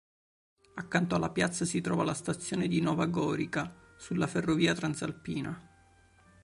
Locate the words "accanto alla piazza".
0.77-1.63